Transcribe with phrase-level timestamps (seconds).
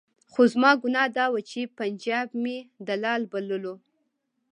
[0.31, 2.57] خو زما ګناه دا وه چې پنجاب مې
[2.87, 3.75] دلال بللو.